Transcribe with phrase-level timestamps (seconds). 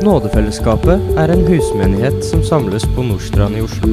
[0.00, 3.90] Nådefellesskapet er en husmenighet som samles på Nordstrand i Oslo.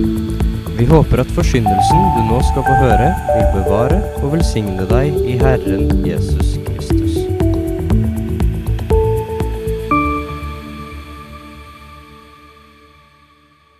[0.77, 5.35] Vi håper at forsyndelsen du nå skal få høre, vil bevare og velsigne deg i
[5.41, 7.17] Herren Jesus Kristus.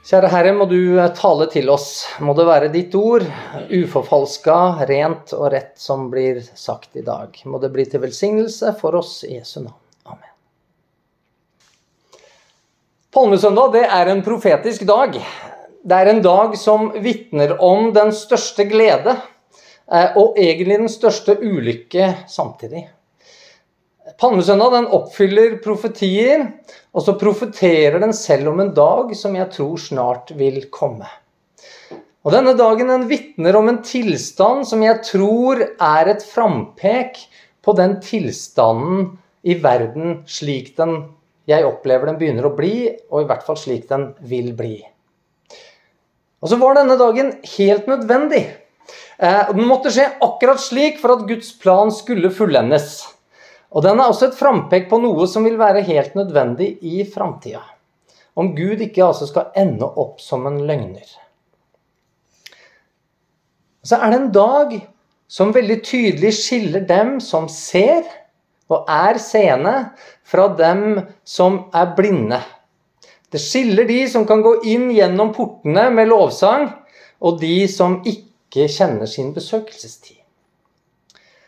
[0.07, 2.05] Kjære Herre, må du eh, tale til oss.
[2.23, 3.25] Må det være ditt ord,
[3.67, 7.35] uforfalska, rent og rett, som blir sagt i dag.
[7.43, 9.75] Må det bli til velsignelse for oss i Jesu navn.
[10.07, 10.31] Amen.
[13.17, 15.15] Palmesøndag det er en profetisk dag.
[15.81, 21.33] Det er en dag som vitner om den største glede eh, og egentlig den største
[21.41, 22.83] ulykke samtidig.
[24.21, 26.45] Palmesøndag den oppfyller profetier,
[26.93, 31.09] og så profeterer den selv om en dag som jeg tror snart vil komme.
[32.21, 37.23] Og Denne dagen den vitner om en tilstand som jeg tror er et frampek
[37.65, 40.99] på den tilstanden i verden slik den
[41.47, 44.81] jeg opplever den begynner å bli, og i hvert fall slik den vil bli.
[46.43, 48.43] Og så var denne dagen helt nødvendig.
[49.17, 52.99] Eh, den måtte skje akkurat slik for at Guds plan skulle fullendes.
[53.73, 57.63] Og den er også et frampek på noe som vil være helt nødvendig i framtida.
[58.37, 61.07] Om Gud ikke altså skal ende opp som en løgner.
[63.87, 64.77] Så er det en dag
[65.31, 68.05] som veldig tydelig skiller dem som ser
[68.71, 69.75] og er seende,
[70.27, 72.41] fra dem som er blinde.
[73.31, 76.69] Det skiller de som kan gå inn gjennom portene med lovsang,
[77.23, 80.15] og de som ikke kjenner sin besøkelsestid.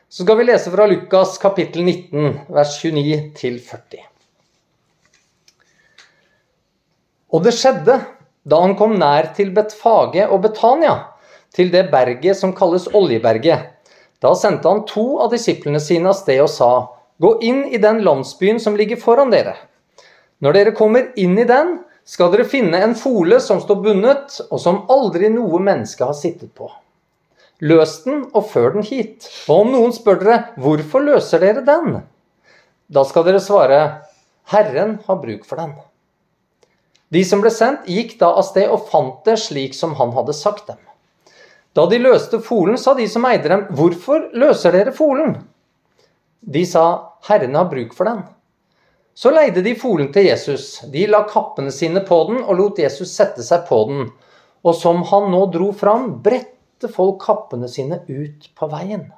[0.10, 4.08] Så skal vi lese fra Lukas kapittel 19, vers 29 til 40.
[7.30, 8.00] Og det skjedde
[8.50, 10.96] da han kom nær til Betfage og Betania,
[11.54, 13.70] til det berget som kalles Oljeberget.
[14.20, 16.72] Da sendte han to av disiplene sine av sted og sa,
[17.20, 19.58] Gå inn i den landsbyen som ligger foran dere.
[20.40, 24.62] Når dere kommer inn i den, skal dere finne en fole som står bundet, og
[24.64, 26.70] som aldri noe menneske har sittet på.
[27.60, 29.28] Løs den og før den hit.
[29.52, 32.00] Og om noen spør dere hvorfor løser dere den,
[32.90, 33.82] da skal dere svare
[34.50, 35.76] Herren har bruk for den.
[37.14, 40.34] De som ble sendt, gikk da av sted og fant det slik som han hadde
[40.38, 40.80] sagt dem.
[41.78, 45.36] Da de løste folen, sa de som eide dem, hvorfor løser dere folen?
[46.40, 46.86] De sa,
[47.28, 48.24] Herren har bruk for den.
[49.14, 50.80] Så leide de folen til Jesus.
[50.88, 54.06] De la kappene sine på den og lot Jesus sette seg på den.
[54.64, 59.10] Og som han nå dro fram, bredte folk kappene sine ut på veien.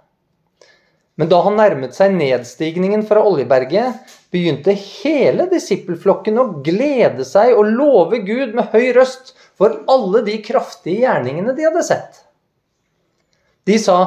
[1.19, 3.99] Men da han nærmet seg nedstigningen fra Oljeberget,
[4.33, 10.39] begynte hele disippelflokken å glede seg og love Gud med høy røst for alle de
[10.41, 12.23] kraftige gjerningene de hadde sett.
[13.69, 13.97] De sa,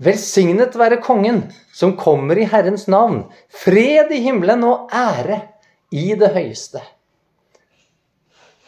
[0.00, 1.42] Velsignet være Kongen
[1.76, 5.42] som kommer i Herrens navn, fred i himmelen og ære
[5.92, 6.80] i det høyeste.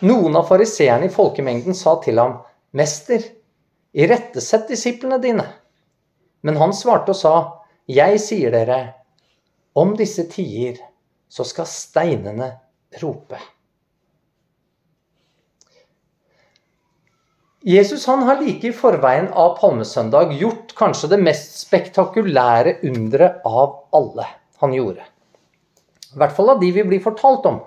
[0.05, 2.41] Noen av fariseerne i folkemengden sa til ham,
[2.77, 3.23] Mester,
[3.93, 5.45] Irettesett disiplene dine.
[6.41, 7.35] Men han svarte og sa,
[7.89, 8.79] Jeg sier dere,
[9.77, 10.79] om disse tider,
[11.29, 12.49] så skal steinene
[13.03, 13.41] rope.
[17.63, 23.77] Jesus han har like i forveien av palmesøndag gjort kanskje det mest spektakulære underet av
[23.95, 24.27] alle
[24.63, 25.05] han gjorde.
[26.13, 27.61] I hvert fall av de vi blir fortalt om.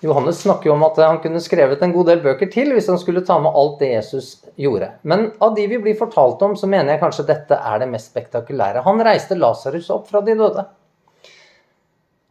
[0.00, 3.00] Johannes snakker jo om at han kunne skrevet en god del bøker til hvis han
[3.02, 4.94] skulle ta med alt det Jesus gjorde.
[5.02, 8.14] Men av de vi blir fortalt om, så mener jeg kanskje dette er det mest
[8.14, 8.86] spektakulære.
[8.86, 10.64] Han reiste Lasarus opp fra de døde.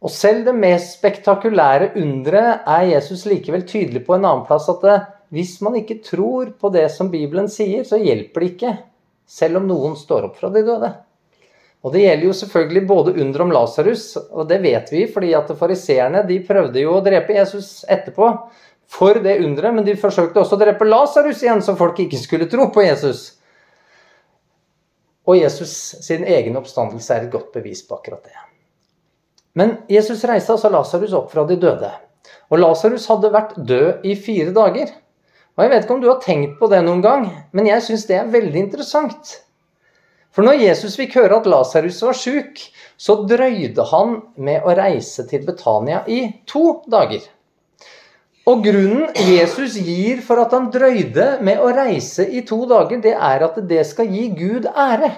[0.00, 4.82] Og selv det mest spektakulære underet er Jesus likevel tydelig på en annen plass at
[4.82, 8.72] det, hvis man ikke tror på det som Bibelen sier, så hjelper det ikke,
[9.30, 10.90] selv om noen står opp fra de døde.
[11.80, 15.52] Og Det gjelder jo selvfølgelig både under om Lasarus, og det vet vi fordi at
[15.56, 18.34] fariseerne de prøvde jo å drepe Jesus etterpå
[18.90, 22.50] for det underet, men de forsøkte også å drepe Lasarus igjen, så folk ikke skulle
[22.50, 23.30] tro på Jesus.
[25.30, 28.34] Og Jesus sin egen oppstandelse er et godt bevis på akkurat det.
[29.54, 31.90] Men Jesus reiste altså Lasarus opp fra de døde.
[32.50, 34.90] Og Lasarus hadde vært død i fire dager.
[35.60, 38.06] Og Jeg vet ikke om du har tenkt på det noen gang, men jeg syns
[38.08, 39.34] det er veldig interessant.
[40.32, 42.62] For når Jesus fikk høre at Lasarus var sjuk,
[42.96, 47.26] så drøyde han med å reise til Betania i to dager.
[48.48, 53.12] Og grunnen Jesus gir for at han drøyde med å reise i to dager, det
[53.12, 55.12] er at det skal gi Gud ære.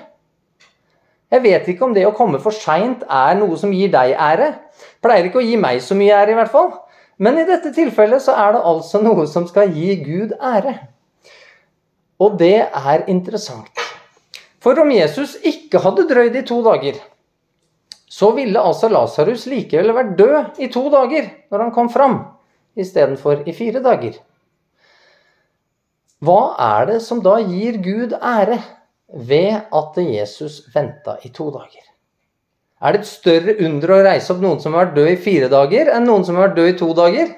[1.30, 4.56] Jeg vet ikke om det å komme for seint er noe som gir deg ære.
[5.06, 6.74] Pleier ikke å gi meg så mye ære, i hvert fall.
[7.18, 10.74] Men i dette tilfellet så er det altså noe som skal gi Gud ære.
[12.22, 13.70] Og det er interessant.
[14.62, 17.00] For om Jesus ikke hadde drøyd i to dager,
[18.12, 22.18] så ville altså Lasarus likevel vært død i to dager når han kom fram,
[22.78, 24.18] istedenfor i fire dager.
[26.22, 28.60] Hva er det som da gir Gud ære
[29.08, 31.91] ved at Jesus venta i to dager?
[32.82, 35.48] Er det et større under å reise opp noen som har vært død i fire
[35.52, 37.30] dager, enn noen som har vært død i to dager?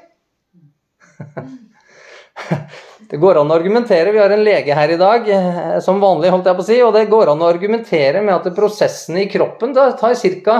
[3.05, 6.31] Det går an å argumentere, vi har en lege her i dag, eh, som vanlig,
[6.33, 9.29] holdt jeg på å si, og det går an å argumentere med at prosessene i
[9.31, 10.57] kroppen det tar ca.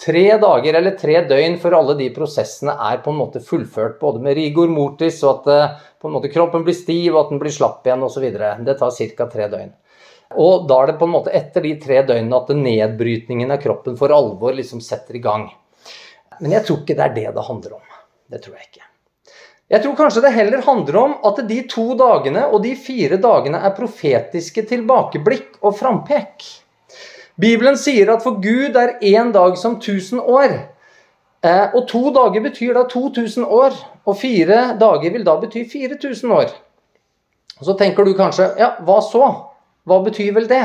[0.00, 4.24] tre dager eller tre døgn før alle de prosessene er på en måte fullført, både
[4.24, 7.44] med rigor mortis og at eh, på en måte kroppen blir stiv og at den
[7.44, 8.26] blir slapp igjen osv.
[8.32, 9.28] Det tar ca.
[9.36, 9.70] tre døgn.
[10.40, 13.98] Og da er det på en måte etter de tre døgnene at nedbrytningen av kroppen
[13.98, 15.46] for alvor liksom setter i gang.
[16.40, 17.94] Men jeg tror ikke det er det det handler om.
[18.30, 18.88] Det tror jeg ikke.
[19.72, 23.62] Jeg tror kanskje det heller handler om at de to dagene og de fire dagene
[23.64, 26.44] er profetiske tilbakeblikk og frampek.
[27.40, 30.54] Bibelen sier at for Gud er én dag som tusen år.
[31.44, 33.74] Eh, og to dager betyr da 2000 år,
[34.06, 36.54] og fire dager vil da bety 4000 år.
[37.60, 39.26] Og Så tenker du kanskje ja, hva så?
[39.84, 40.64] Hva betyr vel det?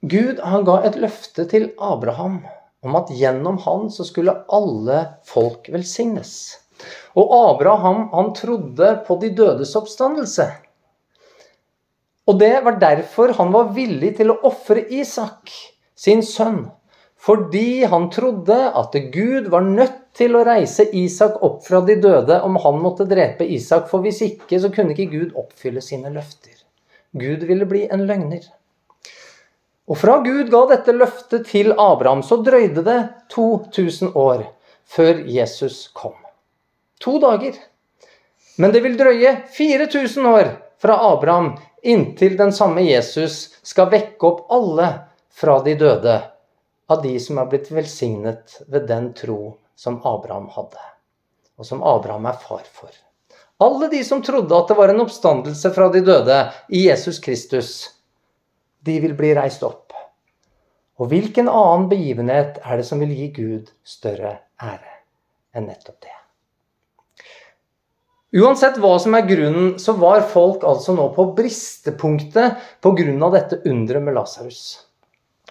[0.00, 2.40] Gud han ga et løfte til Abraham
[2.80, 6.32] om at gjennom han så skulle alle folk velsignes.
[7.20, 10.46] Og Abraham han trodde på de dødes oppstandelse.
[12.30, 15.52] Og det var derfor han var villig til å ofre Isak,
[15.98, 16.68] sin sønn.
[17.20, 22.40] Fordi han trodde at Gud var nødt til å reise Isak opp fra de døde
[22.46, 26.59] om han måtte drepe Isak, for hvis ikke så kunne ikke Gud oppfylle sine løfter.
[27.12, 28.44] Gud ville bli en løgner.
[29.90, 32.98] Og fra Gud ga dette løftet til Abraham, så drøyde det
[33.34, 34.44] 2000 år
[34.86, 36.14] før Jesus kom.
[37.02, 37.58] To dager.
[38.58, 44.46] Men det vil drøye 4000 år fra Abraham inntil den samme Jesus skal vekke opp
[44.52, 44.88] alle
[45.34, 46.16] fra de døde,
[46.90, 50.82] av de som er blitt velsignet ved den tro som Abraham hadde,
[51.58, 52.90] og som Abraham er far for.
[53.60, 56.36] Alle de som trodde at det var en oppstandelse fra de døde
[56.72, 57.72] i Jesus Kristus,
[58.80, 59.92] de vil bli reist opp.
[61.00, 64.96] Og hvilken annen begivenhet er det som vil gi Gud større ære
[65.56, 66.16] enn nettopp det?
[68.40, 73.30] Uansett hva som er grunnen, så var folk altså nå på bristepunktet pga.
[73.34, 74.89] dette underet med Lasarus.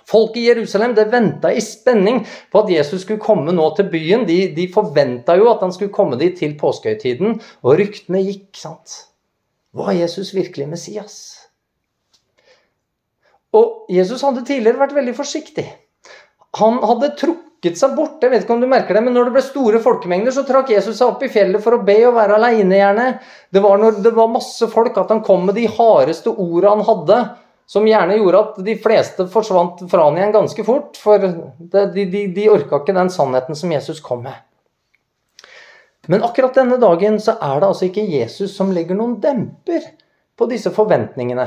[0.09, 4.25] Folk i Jerusalem det venta i spenning på at Jesus skulle komme nå til byen.
[4.29, 8.49] De, de forventa jo at han skulle komme dit til påskehøytiden, og ryktene gikk.
[8.57, 9.03] sant?
[9.77, 11.19] Var Jesus virkelig Messias?
[13.53, 15.65] Og Jesus hadde tidligere vært veldig forsiktig.
[16.57, 18.21] Han hadde trukket seg bort.
[18.21, 20.71] Jeg vet ikke om du merker det, men når det ble store folkemengder, så trakk
[20.73, 23.11] Jesus seg opp i fjellet for å be og være aleine.
[23.53, 26.85] Det var når det var masse folk, at han kom med de hardeste orda han
[26.87, 27.19] hadde,
[27.69, 30.97] som gjerne gjorde at de fleste forsvant fra han igjen ganske fort.
[30.97, 34.33] For de, de, de orka ikke den sannheten som Jesus kom med.
[36.09, 39.85] Men akkurat denne dagen så er det altså ikke Jesus som legger noen demper
[40.39, 41.45] på disse forventningene.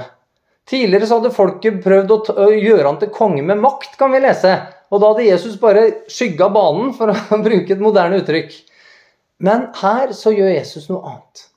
[0.70, 4.54] Tidligere så hadde folket prøvd å gjøre han til konge med makt, kan vi lese.
[4.94, 8.54] Og da hadde Jesus bare skygga banen, for å bruke et moderne uttrykk.
[9.42, 11.48] Men her så gjør Jesus noe annet.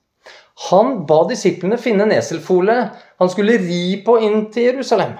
[0.69, 2.75] Han ba disiplene finne en eselfole
[3.19, 5.15] han skulle ri på inn til Jerusalem.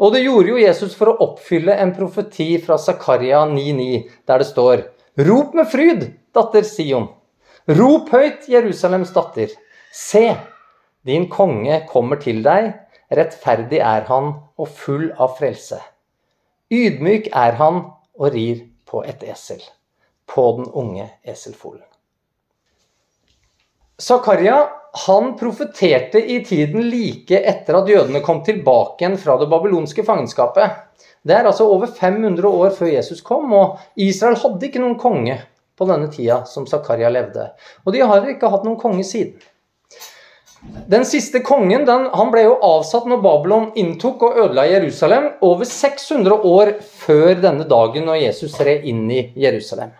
[0.00, 4.48] Og det gjorde jo Jesus for å oppfylle en profeti fra Zakaria 9,9, der det
[4.48, 4.86] står
[5.28, 7.10] Rop med fryd, datter Sion.
[7.68, 9.52] Rop høyt, Jerusalems datter.
[9.92, 10.24] Se,
[11.04, 12.72] din konge kommer til deg
[13.12, 15.76] Rettferdig er han og full av frelse.
[16.72, 17.82] Ydmyk er han
[18.16, 19.60] og rir på et esel,
[20.24, 21.84] på den unge eselfolen.
[24.02, 24.68] Zakaria
[25.06, 30.74] han profeterte i tiden like etter at jødene kom tilbake igjen fra det babylonske fangenskapet.
[31.22, 35.38] Det er altså over 500 år før Jesus kom, og Israel hadde ikke noen konge
[35.78, 37.46] på denne tida som Zakaria levde.
[37.86, 39.38] Og de har ikke hatt noen konge siden.
[40.90, 45.66] Den siste kongen den, han ble jo avsatt når Babylon inntok og ødela Jerusalem, over
[45.66, 46.74] 600 år
[47.06, 49.94] før denne dagen når Jesus red inn i Jerusalem.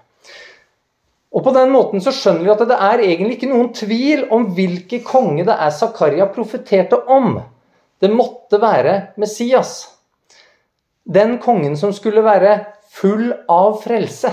[1.33, 4.51] Og På den måten så skjønner vi at det er egentlig ikke noen tvil om
[4.57, 7.39] hvilke konge det er Zakaria profeterte om.
[8.03, 9.87] Det måtte være Messias.
[11.09, 12.59] Den kongen som skulle være
[12.93, 14.33] full av frelse.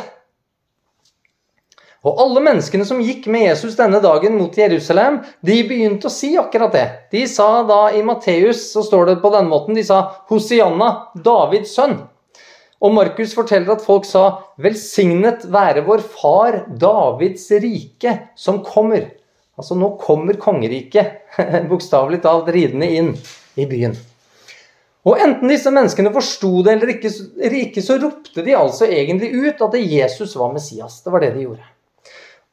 [2.08, 6.32] Og alle menneskene som gikk med Jesus denne dagen mot Jerusalem, de begynte å si
[6.40, 6.86] akkurat det.
[7.12, 11.76] De sa da i Matteus, så står det på denne måten, de sa Hosianna, Davids
[11.76, 11.98] sønn.
[12.80, 19.10] Og Markus forteller at folk sa 'Velsignet være vår far Davids rike som kommer'.
[19.60, 21.28] Altså nå kommer kongeriket,
[21.72, 23.12] bokstavelig talt ridende inn
[23.60, 23.98] i byen.
[25.08, 27.12] Og enten disse menneskene forsto det eller ikke,
[27.50, 31.02] ikke, så ropte de altså egentlig ut at Jesus var Messias.
[31.04, 31.68] Det var det de gjorde.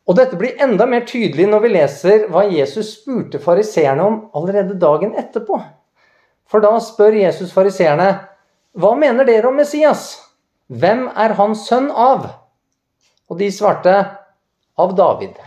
[0.06, 4.78] Og dette blir enda mer tydelig når vi leser hva Jesus spurte fariseerne om allerede
[4.78, 5.58] dagen etterpå.
[6.46, 8.12] For da spør Jesus fariseerne,
[8.76, 10.18] hva mener dere om Messias?
[10.68, 12.26] Hvem er han sønn av?
[13.32, 13.94] Og de svarte,
[14.76, 15.38] av David.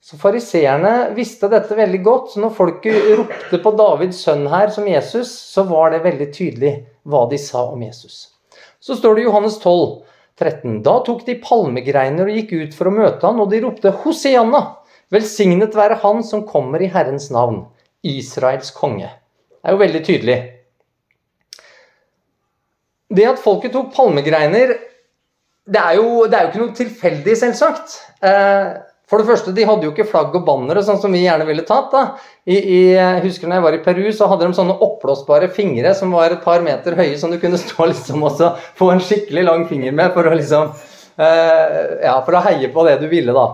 [0.00, 2.38] Så fariseerne visste dette veldig godt.
[2.40, 6.72] Når folket ropte på Davids sønn her som Jesus, så var det veldig tydelig
[7.04, 8.30] hva de sa om Jesus.
[8.80, 10.00] Så står det i Johannes 12,
[10.40, 10.80] 13.
[10.86, 14.64] Da tok de palmegreiner og gikk ut for å møte han, og de ropte Hosianna!
[15.12, 17.66] Velsignet være Han som kommer i Herrens navn,
[18.00, 19.12] Israels konge.
[19.60, 20.42] Det er jo veldig tydelig.
[23.12, 24.74] Det at folket tok palmegreiner,
[25.66, 27.96] det er jo, det er jo ikke noe tilfeldig, selvsagt.
[28.26, 31.46] Eh, for det første, de hadde jo ikke flagg og bannere, sånn som vi gjerne
[31.46, 31.92] ville tatt.
[31.92, 32.02] da.
[32.42, 35.92] I, i, jeg husker når jeg var i Peru, så hadde de sånne oppblåsbare fingre
[35.94, 38.42] som var et par meter høye, som du kunne stå liksom og
[38.78, 40.74] få en skikkelig lang finger med for å liksom
[41.22, 43.46] eh, Ja, for å heie på det du ville, da.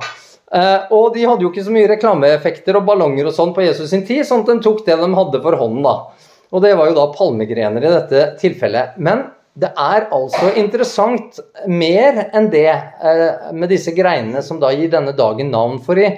[0.53, 3.93] Eh, og de hadde jo ikke så mye reklameeffekter og ballonger og sånn på Jesus
[3.93, 6.33] sin tid, sånn at de tok det de hadde for hånden, da.
[6.53, 8.97] Og det var jo da palmegrener i dette tilfellet.
[9.01, 14.89] Men det er altså interessant mer enn det eh, med disse greinene som da gir
[14.93, 15.77] denne dagen navn.
[15.85, 16.09] For i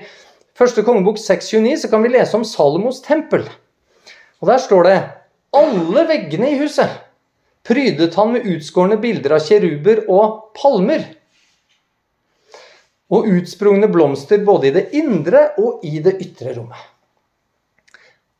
[0.55, 3.49] første kongebok 629 så kan vi lese om Salomos tempel.
[4.39, 5.01] Og der står det
[5.55, 7.01] alle veggene i huset
[7.65, 11.05] prydet han med utskårne bilder av kjeruber og palmer.
[13.15, 16.91] Og utsprungne blomster både i det indre og i det ytre rommet.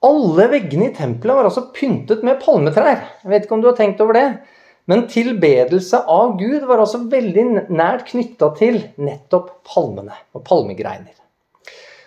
[0.05, 3.07] Alle veggene i tempelet var altså pyntet med palmetrær.
[3.23, 4.27] Jeg vet ikke om du har tenkt over det?
[4.91, 11.15] Men tilbedelse av Gud var altså veldig nært knytta til nettopp palmene og palmegreiner.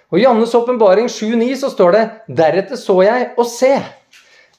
[0.07, 2.03] Og I Jannes åpenbaring 7,9 så står det
[2.37, 3.73] Deretter så jeg og se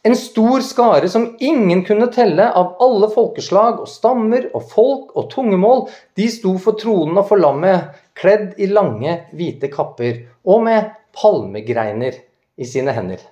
[0.06, 5.30] en stor skare som ingen kunne telle av alle folkeslag og stammer og folk og
[5.32, 5.86] tungemål.
[6.18, 12.18] De sto for tronen og for lammet, kledd i lange, hvite kapper og med palmegreiner
[12.58, 13.22] i sine hender.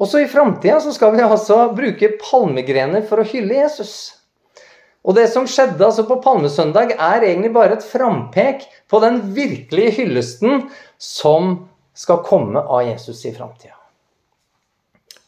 [0.00, 4.14] Også i framtida skal vi altså bruke palmegrener for å hylle Jesus.
[5.04, 9.98] Og det som skjedde altså på palmesøndag, er egentlig bare et frampek på den virkelige
[10.00, 10.66] hyllesten
[10.98, 13.76] som skal komme av Jesus i framtida.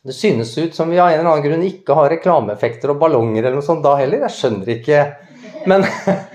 [0.06, 3.42] Det synes ut som vi av en eller annen grunn ikke har reklameeffekter og ballonger
[3.42, 4.22] eller noe sånt da heller.
[4.26, 5.00] Jeg skjønner ikke.
[5.66, 5.86] Men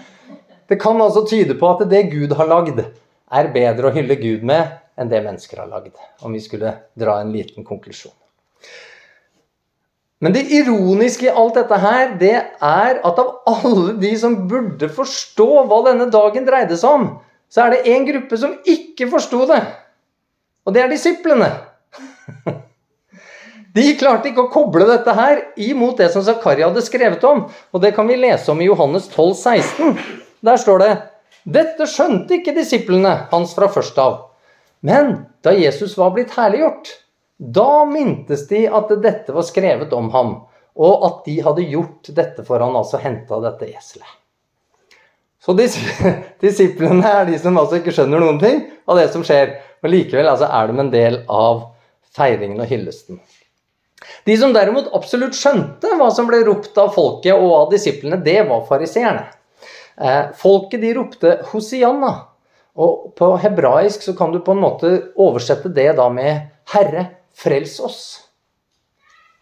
[0.69, 2.83] det kan altså tyde på at det Gud har lagd,
[3.31, 5.95] er bedre å hylle Gud med enn det mennesker har lagd.
[6.21, 8.20] Om vi skulle dra en liten konklusjon.
[10.21, 14.89] Men det ironiske i alt dette her, det er at av alle de som burde
[14.93, 17.07] forstå hva denne dagen dreide seg om,
[17.49, 19.61] så er det en gruppe som ikke forsto det.
[20.65, 21.49] Og det er disiplene.
[23.71, 27.45] De klarte ikke å koble dette her imot det som Zakaria hadde skrevet om.
[27.71, 29.93] Og det kan vi lese om i Johannes 12, 16.
[30.43, 30.89] Der står det
[31.55, 34.17] Dette skjønte ikke disiplene hans fra først av.
[34.83, 36.91] Men da Jesus var blitt herliggjort,
[37.41, 40.33] da mintes de at dette var skrevet om ham,
[40.77, 44.17] og at de hadde gjort dette for han, altså henta dette eselet.
[45.41, 45.55] Så
[46.45, 49.55] disiplene er de som altså ikke skjønner noen ting av det som skjer.
[49.81, 51.63] Og likevel altså, er de en del av
[52.13, 53.17] feiringen og hyllesten.
[54.25, 58.37] De som derimot absolutt skjønte hva som ble ropt av folket og av disiplene, det
[58.49, 59.25] var fariseerne.
[59.97, 62.13] Eh, folket de ropte 'Hosianna'.
[62.77, 67.05] Og på hebraisk så kan du på en måte oversette det da med 'Herre,
[67.37, 68.03] Frels oss.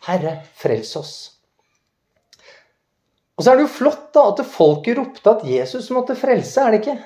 [0.08, 1.14] Herre, frels oss.
[3.40, 6.76] Og så er det jo flott da at folket ropte at Jesus måtte frelse, er
[6.76, 6.98] det ikke?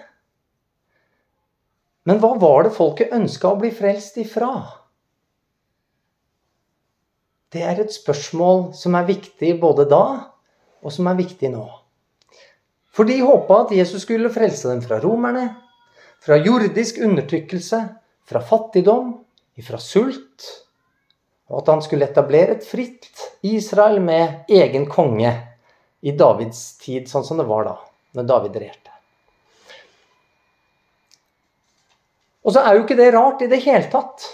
[2.09, 4.49] Men hva var det folket ønska å bli frelst ifra?
[7.53, 10.05] Det er et spørsmål som er viktig både da,
[10.81, 11.67] og som er viktig nå.
[12.93, 15.47] For de håpa at Jesus skulle frelse dem fra romerne,
[16.23, 17.79] fra jordisk undertrykkelse,
[18.25, 19.15] fra fattigdom,
[19.61, 20.49] fra sult
[21.53, 25.33] og at han skulle etablere et fritt Israel med egen konge
[26.01, 27.75] i Davids tid, sånn som det var da,
[28.17, 28.89] når David regjerte.
[32.43, 34.25] Og så er jo ikke det rart i det hele tatt.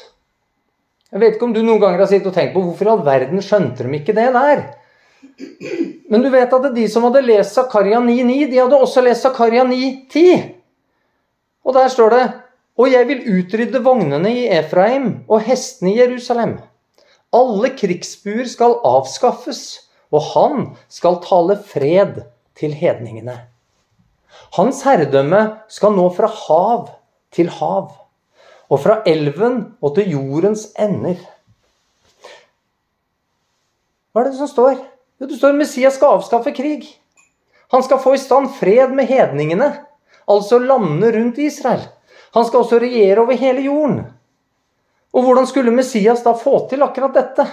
[1.11, 3.03] Jeg vet ikke om du noen ganger har sittet og tenkt på hvorfor i all
[3.05, 4.63] verden skjønte de ikke det der?
[6.09, 9.65] Men du vet at de som hadde lest Zakaria 9,9, de hadde også lest Zakaria
[9.67, 10.47] 9,10.
[11.67, 12.23] Og der står det
[12.79, 16.53] Og jeg vil utrydde vognene i Efraim og hestene i Jerusalem.
[17.35, 19.61] Alle krigsbuer skal avskaffes,
[20.09, 22.23] og han skal tale fred
[22.57, 23.35] til hedningene.
[24.57, 26.87] Hans herredømme skal nå fra hav
[27.35, 27.91] til hav,
[28.69, 31.21] og fra elven og til jordens ender.
[34.09, 34.79] Hva er det som står?
[35.21, 36.87] Jo, det står Messias skal avskaffe krig.
[37.69, 39.69] Han skal få i stand fred med hedningene,
[40.29, 41.85] altså landene rundt Israel.
[42.33, 44.01] Han skal også regjere over hele jorden.
[45.13, 47.45] Og hvordan skulle Messias da få til akkurat dette?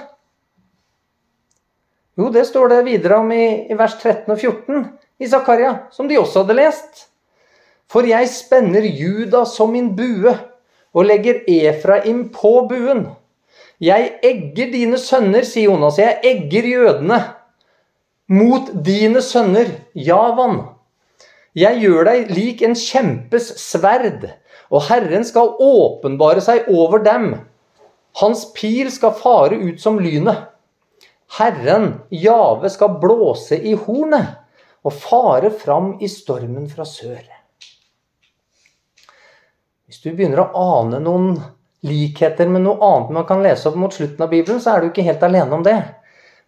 [2.16, 4.86] Jo, det står det videre om i, i vers 13 og 14
[5.20, 7.06] i Zakaria, som de også hadde lest.
[7.92, 10.32] For jeg spenner Juda som min bue
[10.96, 13.06] og legger Efraim på buen.
[13.80, 15.98] Jeg egger dine sønner, sier Jonas.
[16.00, 17.20] Jeg egger jødene
[18.32, 20.62] mot dine sønner, Javan.
[21.56, 24.24] Jeg gjør deg lik en kjempes sverd,
[24.70, 27.32] og Herren skal åpenbare seg over dem.
[28.20, 30.48] Hans pil skal fare ut som lynet.
[31.38, 34.38] Herren, Jave, skal blåse i hornet
[34.86, 37.24] og fare fram i stormen fra sør.
[39.86, 41.36] Hvis du begynner å ane noen
[41.86, 44.90] likheter med noe annet man kan lese opp mot slutten av Bibelen, så er du
[44.90, 45.78] ikke helt alene om det.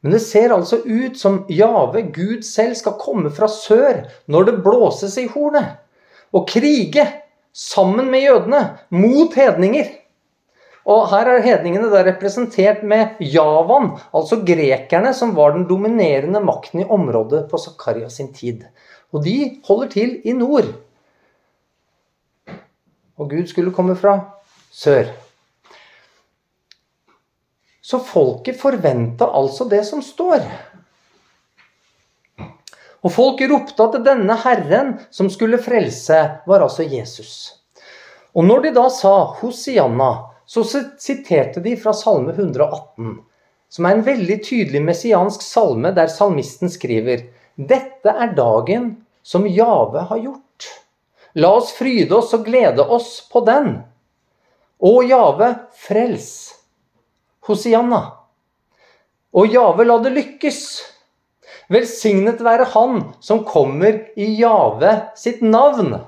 [0.02, 4.58] Men det ser altså ut som Jave, Gud selv, skal komme fra sør når det
[4.62, 5.78] blåses i hornet,
[6.34, 7.06] og krige
[7.58, 8.62] sammen med jødene
[8.94, 9.90] mot hedninger.
[10.88, 16.84] Og her er hedningene da representert med Javan, altså grekerne, som var den dominerende makten
[16.84, 18.62] i området på Zakaria sin tid.
[19.12, 20.70] Og de holder til i nord.
[23.18, 24.14] Og Gud skulle komme fra
[24.72, 25.10] sør.
[27.82, 30.44] Så folket forventa altså det som står.
[33.06, 37.54] Og folk ropte at denne Herren som skulle frelse, var altså Jesus.
[38.34, 40.10] Og når de da sa Hosianna,
[40.48, 43.18] så siterte de fra Salme 118,
[43.68, 47.26] som er en veldig tydelig messiansk salme der salmisten skriver
[47.58, 50.68] Dette er dagen som Jave har gjort.
[51.36, 53.74] La oss fryde oss og glede oss på den.
[54.78, 56.30] Å Jave, frels.
[57.44, 58.00] Hosianna.
[59.36, 60.62] Å Jave, la det lykkes.
[61.68, 65.98] Velsignet være Han som kommer i Jave sitt navn.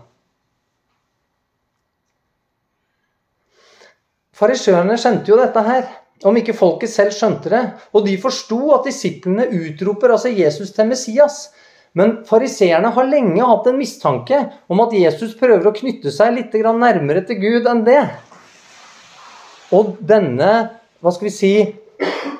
[4.40, 5.88] Fariseerne skjønte jo dette her,
[6.24, 7.60] om ikke folket selv skjønte det.
[7.92, 11.50] Og de forsto at disiplene utroper altså Jesus til Messias.
[11.92, 16.54] Men fariseerne har lenge hatt en mistanke om at Jesus prøver å knytte seg litt
[16.54, 18.00] nærmere til Gud enn det.
[19.76, 20.52] Og denne
[21.00, 21.52] hva skal vi si,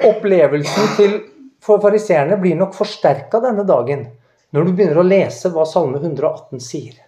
[0.05, 1.15] opplevelsen til
[1.71, 4.09] for fariseerne blir nok forsterka denne dagen
[4.51, 6.99] når du begynner å lese hva Salme 118 sier.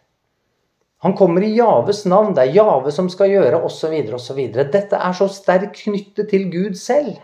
[1.02, 2.30] Han kommer i Javes navn.
[2.36, 3.94] Det er Jave som skal gjøre, osv.
[4.14, 4.38] osv.
[4.54, 7.16] Dette er så sterkt knyttet til Gud selv.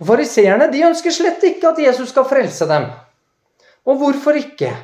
[0.00, 2.84] Og Fariseerne de ønsker slett ikke at Jesus skal frelse dem.
[3.88, 4.74] Og hvorfor ikke?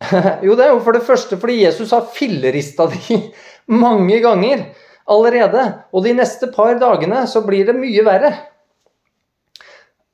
[0.44, 3.18] Jo, det er jo for det første fordi Jesus har fillerista de
[3.84, 4.68] mange ganger
[5.08, 5.64] allerede.
[5.96, 8.34] Og de neste par dagene så blir det mye verre.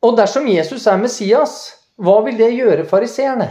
[0.07, 1.55] Og dersom Jesus er Messias,
[1.99, 3.49] hva vil det gjøre fariseerne?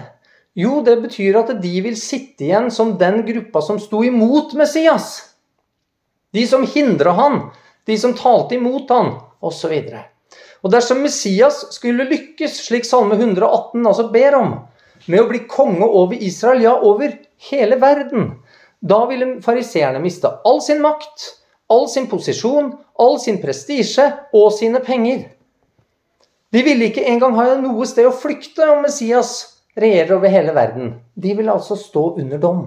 [0.56, 5.18] Jo, det betyr at de vil sitte igjen som den gruppa som sto imot Messias.
[6.32, 7.42] De som hindra han,
[7.90, 9.12] de som talte imot han,
[9.44, 9.74] osv.
[9.76, 10.32] Og,
[10.64, 14.56] og dersom Messias skulle lykkes, slik Salme 118 altså ber om,
[15.12, 17.18] med å bli konge over Israel, ja, over
[17.50, 18.32] hele verden,
[18.80, 21.34] da ville fariseerne miste all sin makt,
[21.68, 25.35] all sin posisjon, all sin prestisje og sine penger.
[26.56, 29.32] De ville ikke engang ha noe sted å flykte om Messias
[29.76, 30.94] regjerer over hele verden.
[31.12, 32.62] De ville altså stå under dom.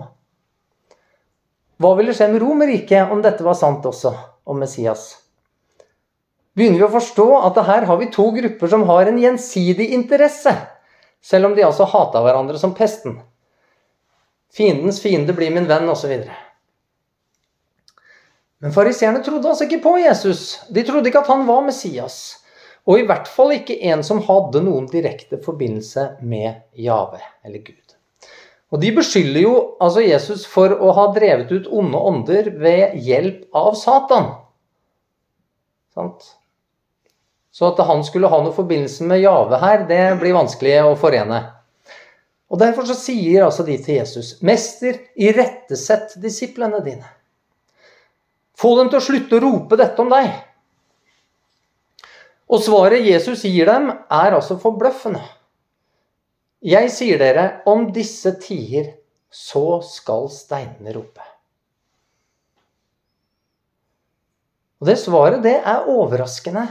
[1.80, 4.12] Hva ville skje med Romerriket om dette var sant også,
[4.44, 5.06] om Messias?
[6.58, 10.52] Begynner vi å forstå at her har vi to grupper som har en gjensidig interesse,
[11.24, 13.14] selv om de altså hata hverandre som pesten.
[14.52, 16.12] Fiendens fiende blir min venn, osv.
[18.58, 20.58] Men fariseerne trodde altså ikke på Jesus.
[20.68, 22.42] De trodde ikke at han var Messias.
[22.88, 27.94] Og i hvert fall ikke en som hadde noen direkte forbindelse med Jave, eller Gud.
[28.72, 33.46] Og De beskylder jo altså Jesus for å ha drevet ut onde ånder ved hjelp
[33.56, 34.32] av Satan.
[35.96, 36.34] Sant?
[37.52, 41.40] Så at han skulle ha noen forbindelse med Jave her, det blir vanskelig å forene.
[42.48, 47.08] Og Derfor så sier altså de til Jesus.: Mester, irettesett disiplene dine.
[48.56, 50.30] Få dem til å slutte å rope dette om deg.
[52.48, 55.20] Og svaret Jesus gir dem, er altså forbløffende.
[56.64, 58.94] Jeg sier dere, om disse tider,
[59.30, 61.24] så skal steinene rope.
[64.80, 66.64] Og Det svaret det er overraskende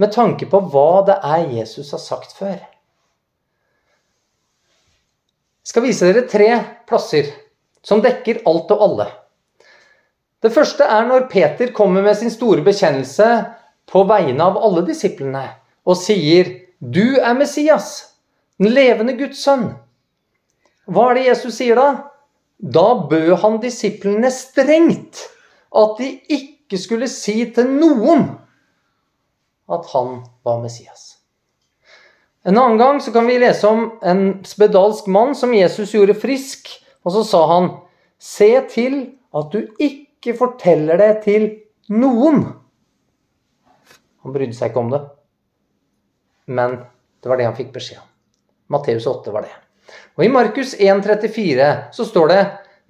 [0.00, 2.56] med tanke på hva det er Jesus har sagt før.
[5.66, 6.50] Jeg skal vise dere tre
[6.88, 7.30] plasser
[7.86, 9.06] som dekker alt og alle.
[10.42, 13.26] Det første er når Peter kommer med sin store bekjennelse
[13.86, 15.44] på vegne av alle disiplene
[15.86, 18.14] og sier, 'Du er Messias,
[18.58, 19.74] den levende Guds sønn'.
[20.86, 21.88] Hva er det Jesus sier da?
[22.62, 25.28] Da bød han disiplene strengt
[25.76, 28.28] at de ikke skulle si til noen
[29.68, 31.16] at han var Messias.
[32.46, 36.68] En annen gang så kan vi lese om en spedalsk mann som Jesus gjorde frisk.
[37.02, 37.70] Og så sa han,
[38.18, 38.94] 'Se til
[39.34, 41.50] at du ikke forteller det til
[41.90, 42.65] noen'.
[44.26, 45.00] Han brydde seg ikke om det.
[46.50, 46.80] Men
[47.22, 48.08] det var det han fikk beskjed om.
[48.74, 49.52] Matteus 8 var det.
[50.18, 52.40] Og i Markus 1,34 så står det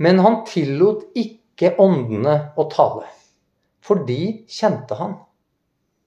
[0.01, 3.05] Men han tillot ikke åndene å tale,
[3.85, 5.14] for de kjente han.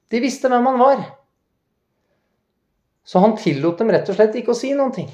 [0.09, 1.01] De visste hvem han var.
[3.05, 5.09] Så han tillot dem rett og slett ikke å si noen ting.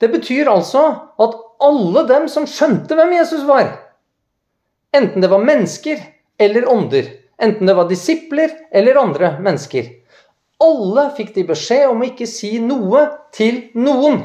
[0.00, 0.84] Det betyr altså
[1.16, 3.72] at alle dem som skjønte hvem Jesus var,
[4.96, 6.04] enten det var mennesker
[6.40, 7.08] eller ånder,
[7.42, 9.92] enten det var disipler eller andre mennesker,
[10.58, 14.24] alle fikk de beskjed om å ikke si noe til noen.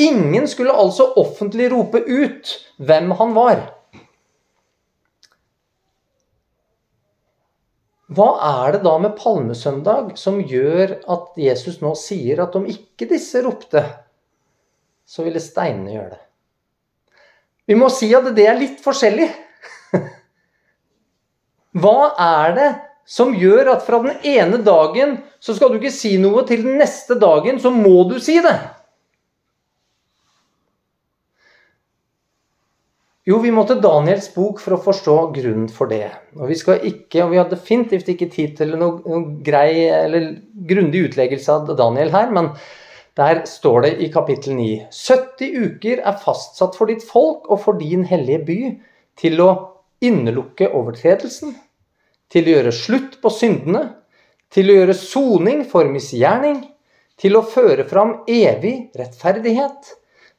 [0.00, 3.62] Ingen skulle altså offentlig rope ut hvem han var.
[8.16, 13.08] Hva er det da med palmesøndag som gjør at Jesus nå sier at om ikke
[13.10, 13.82] disse ropte,
[15.06, 16.22] så ville steinene gjøre det?
[17.66, 19.26] Vi må si at det er litt forskjellig.
[21.76, 22.70] Hva er det
[23.06, 26.80] som gjør at fra den ene dagen så skal du ikke si noe, til den
[26.80, 28.56] neste dagen så må du si det.
[33.26, 36.12] Jo, vi må til Daniels bok for å forstå grunnen for det.
[36.38, 40.28] Og vi skal ikke, og vi har definitivt ikke tid til noen noe grei eller
[40.70, 42.52] grundig utleggelse av Daniel her, men
[43.18, 47.80] der står det i kapittel 9 70 uker er fastsatt for ditt folk og for
[47.80, 48.58] din hellige by
[49.18, 49.50] til å
[50.04, 51.56] innelukke overtredelsen,
[52.32, 53.84] til å gjøre slutt på syndene,
[54.52, 56.62] til å gjøre soning for misgjerning,
[57.16, 59.94] til å føre fram evig rettferdighet,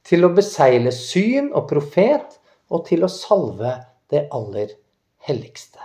[0.07, 2.37] til å besegle syn og profet,
[2.71, 3.73] og til å salve
[4.11, 4.73] det aller
[5.27, 5.79] helligste.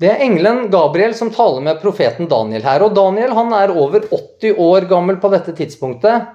[0.00, 2.80] Det er engelen Gabriel som taler med profeten Daniel her.
[2.86, 6.30] Og Daniel han er over 80 år gammel på dette tidspunktet.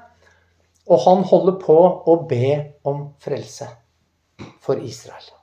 [0.86, 2.52] Og han holder på å be
[2.86, 3.72] om frelse
[4.62, 5.35] for Israel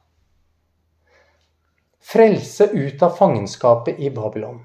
[2.03, 4.63] frelse ut av fangenskapet i Babylon.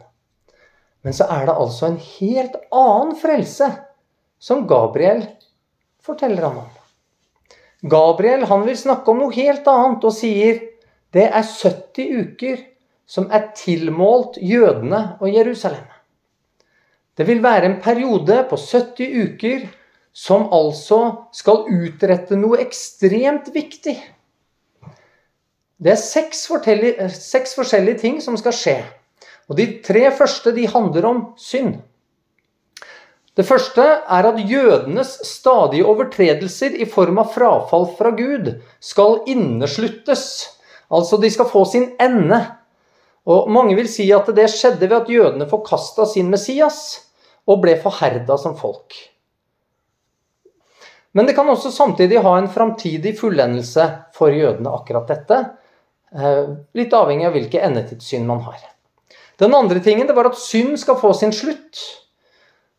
[1.02, 3.70] Men så er det altså en helt annen frelse
[4.40, 5.24] som Gabriel
[6.04, 6.72] forteller ham om.
[7.82, 10.64] Gabriel han vil snakke om noe helt annet og sier
[11.16, 12.64] det er 70 uker
[13.08, 15.86] som er tilmålt jødene og Jerusalem.
[17.18, 19.68] Det vil være en periode på 70 uker
[20.18, 21.00] som altså
[21.34, 23.96] skal utrette noe ekstremt viktig.
[25.78, 28.78] Det er seks eh, seks forskjellige ting som skal skje.
[29.48, 31.78] Og De tre første de handler om synd.
[33.38, 40.24] Det første er at jødenes stadige overtredelser i form av frafall fra Gud skal innesluttes.
[40.90, 42.40] Altså de skal få sin ende.
[43.30, 47.04] Og Mange vil si at det skjedde ved at jødene forkasta sin Messias
[47.46, 48.98] og ble forherda som folk.
[51.14, 53.86] Men det kan også samtidig ha en framtidig fullendelse
[54.18, 55.40] for jødene, akkurat dette.
[56.16, 58.60] Eh, litt avhengig av hvilke endetidssyn man har.
[59.38, 61.82] Den andre tingen det var at synd skal få sin slutt.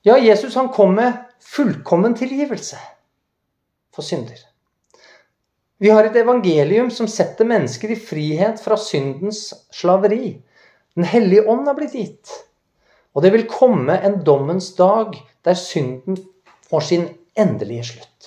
[0.07, 2.79] Ja, Jesus han kom med fullkommen tilgivelse
[3.95, 4.39] for synder.
[5.79, 10.39] Vi har et evangelium som setter mennesker i frihet fra syndens slaveri.
[10.99, 12.33] Den hellige ånd har blitt gitt.
[13.15, 15.15] Og det vil komme en dommens dag
[15.47, 16.19] der synden
[16.71, 17.07] får sin
[17.39, 18.18] endelige slutt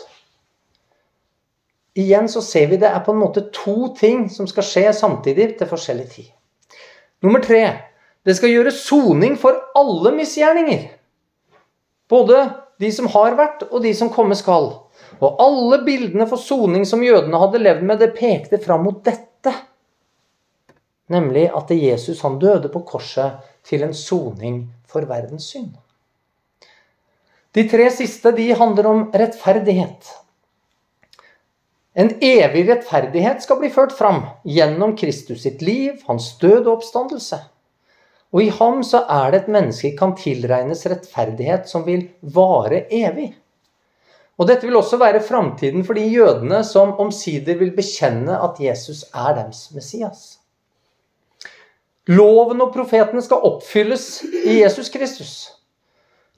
[1.98, 5.56] igjen så ser vi det er på en måte to ting som skal skje samtidig
[5.60, 6.30] til forskjellig tid.
[7.22, 7.64] Nummer tre
[8.26, 10.84] det skal gjøres soning for alle misgjerninger.
[12.12, 12.44] Både
[12.82, 14.72] de som har vært, og de som komme skal.
[15.22, 19.54] Og alle bildene for soning som jødene hadde levd med, det pekte fram mot dette.
[21.12, 25.74] Nemlig at Jesus han døde på korset til en soning for verdens synd.
[27.52, 30.08] De tre siste de handler om rettferdighet.
[31.94, 37.42] En evig rettferdighet skal bli ført fram gjennom Kristus sitt liv, hans død og oppstandelse.
[38.32, 43.34] Og i ham så er det et menneske kan tilregnes rettferdighet som vil vare evig.
[44.40, 49.04] Og dette vil også være framtiden for de jødene som omsider vil bekjenne at Jesus
[49.12, 50.22] er deres Messias.
[52.10, 55.34] Loven og profetene skal oppfylles i Jesus Kristus.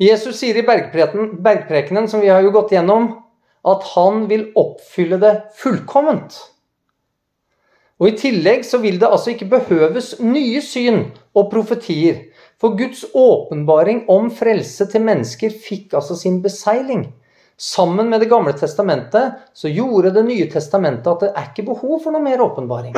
[0.02, 3.23] Jesus sier i bergprekenen, som vi har jo gått gjennom,
[3.64, 6.36] at han vil oppfylle det fullkomment.
[8.02, 11.06] Og I tillegg så vil det altså ikke behøves nye syn
[11.38, 12.26] og profetier.
[12.60, 17.06] For Guds åpenbaring om frelse til mennesker fikk altså sin beseiling.
[17.56, 22.02] Sammen med Det gamle testamentet så gjorde Det nye testamentet at det er ikke behov
[22.04, 22.96] for noe mer åpenbaring.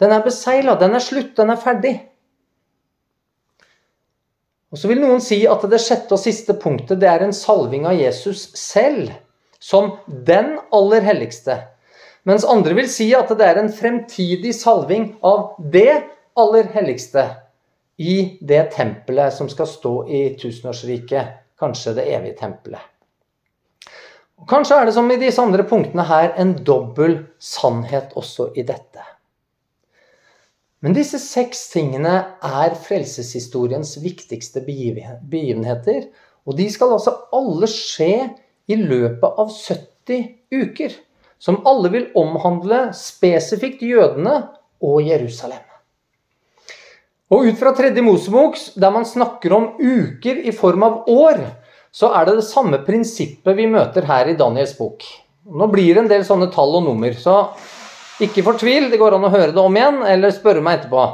[0.00, 1.94] Den er beseila, den er slutt, den er ferdig.
[4.72, 7.86] Og Så vil noen si at det sjette og siste punktet det er en salving
[7.88, 9.12] av Jesus selv,
[9.66, 11.58] som den aller helligste.
[12.26, 16.04] Mens andre vil si at det er en fremtidig salving av det
[16.38, 17.24] aller helligste
[17.96, 22.82] i det tempelet som skal stå i tusenårsriket, kanskje det evige tempelet.
[24.36, 28.66] Og kanskje er det som i disse andre punktene her en dobbel sannhet også i
[28.68, 29.02] dette.
[30.84, 36.10] Men disse seks tingene er frelseshistoriens viktigste begivenheter.
[36.46, 38.28] Og de skal altså alle skje
[38.66, 40.96] i løpet av 70 uker
[41.38, 44.38] som alle vil omhandle spesifikt jødene
[44.84, 45.62] og Jerusalem.
[47.34, 51.40] Og ut fra tredje Mosebok, der man snakker om uker i form av år,
[51.90, 55.02] så er det det samme prinsippet vi møter her i Daniels bok.
[55.46, 57.48] Nå blir det en del sånne tall og nummer, så
[58.22, 58.90] ikke fortvil.
[58.92, 61.06] Det går an å høre det om igjen, eller spørre meg etterpå.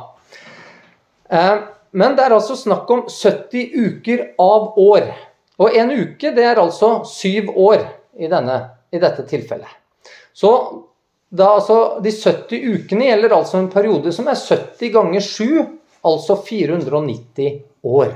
[1.33, 1.55] Eh,
[1.97, 5.09] men det er altså snakk om 70 uker av år.
[5.61, 7.85] Og en uke, det er altså syv år
[8.17, 8.59] i, denne,
[8.91, 9.69] i dette tilfellet.
[10.33, 10.53] Så
[11.29, 15.63] da, altså, de 70 ukene gjelder altså en periode som er 70 ganger 7,
[16.09, 18.13] altså 490 år.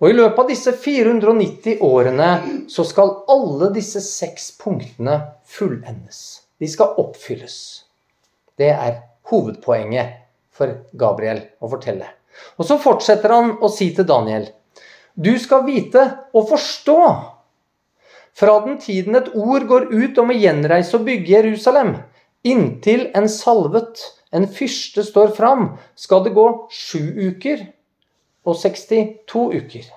[0.00, 2.30] Og I løpet av disse 490 årene
[2.72, 6.40] så skal alle disse seks punktene fullendes.
[6.60, 7.56] De skal oppfylles.
[8.56, 10.16] Det er hovedpoenget
[10.56, 12.08] for Gabriel å fortelle.
[12.56, 14.48] Og så fortsetter han å si til Daniel
[15.14, 17.00] Du skal vite og forstå
[18.40, 21.96] fra den tiden et ord går ut om å gjenreise og bygge Jerusalem,
[22.46, 24.00] inntil en salvet,
[24.32, 27.66] en fyrste, står fram, skal det gå sju uker
[28.46, 29.88] og 62 uker.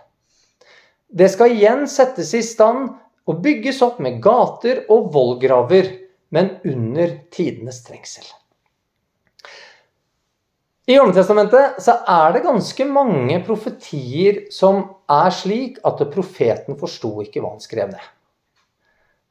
[1.14, 2.90] Det skal igjen settes i stand
[3.30, 5.92] og bygges opp med gater og vollgraver,
[6.34, 8.26] men under tidenes trengsel.
[10.84, 17.54] I Gamletestamentet er det ganske mange profetier som er slik at profeten forsto ikke hva
[17.54, 18.10] han skrev ned.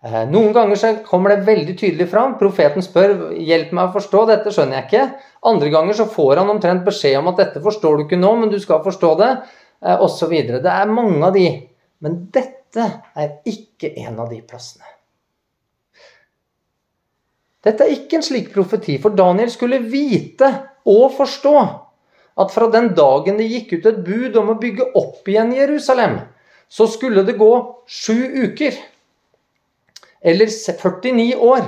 [0.02, 2.38] Eh, noen ganger så kommer det veldig tydelig fram.
[2.40, 5.04] Profeten spør 'hjelp meg å forstå', dette skjønner jeg ikke.
[5.52, 8.48] Andre ganger så får han omtrent beskjed om at 'dette forstår du ikke nå, men
[8.48, 9.36] du skal forstå det',
[9.84, 10.32] eh, osv.
[10.56, 11.68] Det er mange av de.
[12.00, 14.88] Men dette er ikke en av de plassene.
[17.62, 21.56] Dette er ikke en slik profeti, for Daniel skulle vite og forstå
[22.42, 26.20] at fra den dagen det gikk ut et bud om å bygge opp igjen Jerusalem,
[26.72, 27.52] så skulle det gå
[27.84, 28.78] sju uker
[30.22, 31.64] eller 49 år,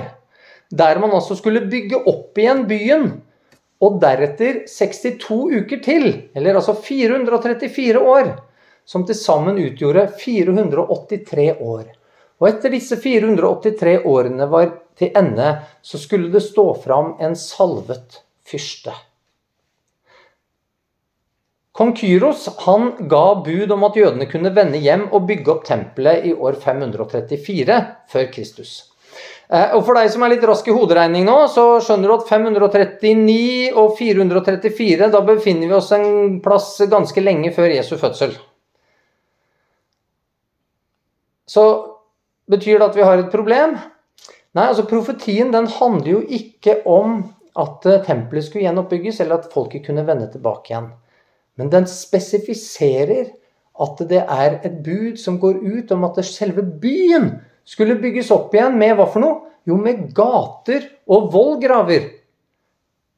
[0.71, 3.09] der man altså skulle bygge opp igjen byen,
[3.83, 8.31] og deretter 62 uker til, eller altså 434 år,
[8.87, 11.83] som til sammen utgjorde 483 år.
[12.39, 18.21] Og etter disse 483 årene var til ende, så skulle det stå fram en salvet
[18.45, 18.95] fyrste.
[21.75, 26.29] Kong Kyros han ga bud om at jødene kunne vende hjem og bygge opp tempelet
[26.29, 27.79] i år 534
[28.13, 28.77] før Kristus.
[29.49, 32.29] Eh, og For deg som er litt rask i hoderegning nå, så skjønner du at
[32.31, 38.33] 539 og 434 Da befinner vi oss en plass ganske lenge før Jesu fødsel.
[41.45, 41.65] Så
[42.49, 43.75] betyr det at vi har et problem?
[44.55, 47.19] Nei, altså profetien den handler jo ikke om
[47.55, 50.89] at tempelet skulle gjenoppbygges, eller at folket kunne vende tilbake igjen.
[51.55, 53.31] Men den spesifiserer
[53.83, 57.31] at det er et bud som går ut om at selve byen
[57.67, 59.41] skulle bygges opp igjen med hva for noe?
[59.65, 62.11] Jo, med gater og vollgraver.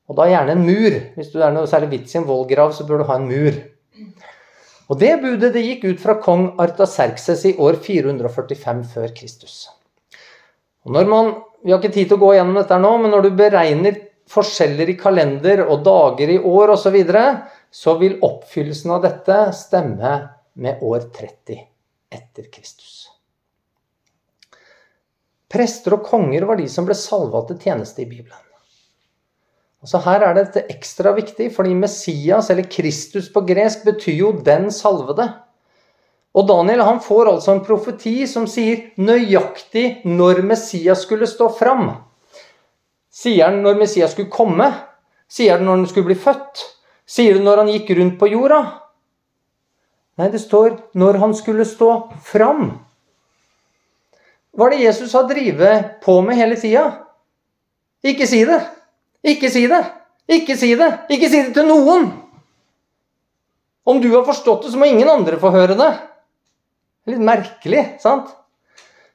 [0.08, 0.94] Og da gjerne en mur.
[1.18, 3.58] Hvis du er noe særlig vits i en vollgrav, så bør du ha en mur.
[4.88, 9.66] Og det budet det gikk ut fra kong Artaserkses i år 445 før Kristus.
[10.88, 13.26] Og når man, Vi har ikke tid til å gå gjennom dette nå, men når
[13.26, 13.96] du beregner
[14.32, 17.26] forskjeller i kalender og dager i år osv., så, videre,
[17.72, 20.16] så vil oppfyllelsen av dette stemme
[20.58, 21.62] med år 30
[22.14, 23.06] etter Kristus.
[25.48, 28.44] Prester og konger var de som ble salva til tjeneste i Bibelen.
[29.88, 34.68] Så her er dette ekstra viktig, fordi Messias, eller Kristus på gresk, betyr jo 'den
[34.74, 35.30] salvede'.
[36.36, 42.07] Og Daniel han får altså en profeti som sier nøyaktig når Messias skulle stå fram.
[43.18, 44.68] Sier han når Messias skulle komme?
[45.30, 46.62] Sier han når han skulle bli født?
[47.08, 48.62] Sier det når han gikk rundt på jorda?
[50.18, 52.72] Nei, det står 'når han skulle stå fram'.
[54.54, 57.06] Hva er det Jesus har drevet på med hele tida?
[58.04, 58.62] Ikke si det.
[59.24, 59.84] Ikke si det!
[60.28, 60.90] Ikke si det!
[61.10, 62.12] Ikke si det til noen!
[63.86, 65.92] Om du har forstått det, så må ingen andre få høre det.
[67.08, 68.34] Litt merkelig, sant?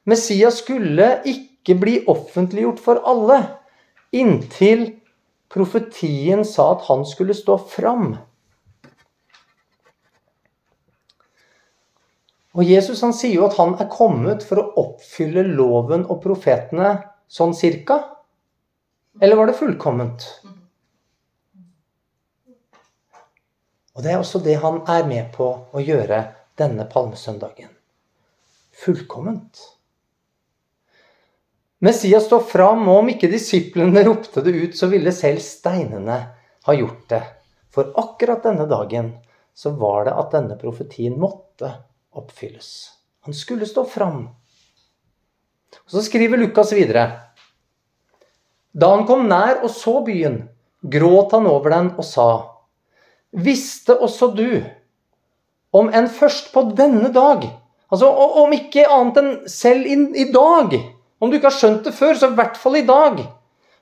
[0.05, 3.62] Messias skulle ikke bli offentliggjort for alle
[4.13, 4.85] inntil
[5.53, 8.15] profetien sa at han skulle stå fram.
[12.53, 16.95] Og Jesus han sier jo at han er kommet for å oppfylle loven og profetene
[17.29, 17.99] sånn cirka.
[19.21, 20.25] Eller var det fullkomment?
[23.93, 26.23] Og det er også det han er med på å gjøre
[26.57, 27.69] denne palmesøndagen.
[28.83, 29.61] Fullkomment.
[31.83, 36.19] Messias står fram, og om ikke disiplene ropte det ut, så ville selv steinene
[36.63, 37.19] ha gjort det.
[37.75, 39.09] For akkurat denne dagen
[39.53, 41.73] så var det at denne profetien måtte
[42.15, 42.69] oppfylles.
[43.27, 44.29] Han skulle stå fram.
[45.83, 47.03] Og Så skriver Lukas videre.
[48.71, 50.47] Da han kom nær og så byen,
[50.81, 52.29] gråt han over den og sa:"
[53.33, 54.63] Visste også du,
[55.73, 57.43] om enn først på denne dag,
[57.91, 60.92] altså om ikke annet enn selv i dag
[61.23, 63.21] Om du ikke har skjønt det før, så i hvert fall i dag.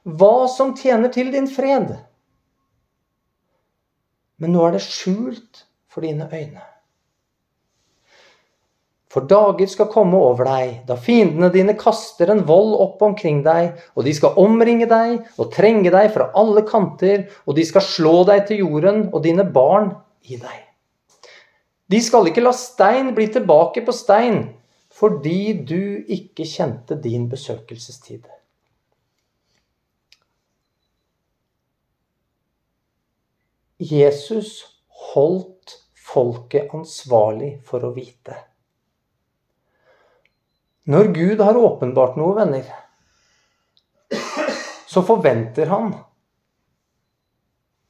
[0.05, 1.95] Hva som tjener til din fred.
[4.41, 6.61] Men nå er det skjult for dine øyne.
[9.11, 13.73] For dager skal komme over deg, da fiendene dine kaster en vold opp omkring deg,
[13.97, 18.21] og de skal omringe deg og trenge deg fra alle kanter, og de skal slå
[18.29, 19.91] deg til jorden og dine barn
[20.23, 20.61] i deg.
[21.91, 24.45] De skal ikke la stein bli tilbake på stein,
[25.01, 28.27] fordi du ikke kjente din besøkelsestid.
[33.81, 34.61] Jesus
[35.13, 38.35] holdt folket ansvarlig for å vite.
[40.91, 42.69] Når Gud har åpenbart noe, venner,
[44.91, 45.93] så forventer han